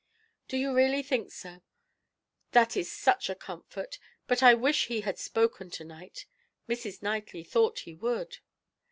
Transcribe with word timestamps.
"Do 0.47 0.57
you 0.57 0.73
really 0.73 1.03
think 1.03 1.25
it 1.27 1.27
is 1.27 1.35
so? 1.35 1.61
That 2.53 2.75
is 2.75 2.91
such 2.91 3.29
a 3.29 3.35
comfort; 3.35 3.99
but 4.25 4.41
I 4.41 4.55
wish 4.55 4.87
he 4.87 5.01
had 5.01 5.19
spoken 5.19 5.69
to 5.69 5.83
night. 5.83 6.25
Mrs. 6.67 7.03
Knightley 7.03 7.43
thought 7.43 7.81
he 7.81 7.93
would." 7.93 8.39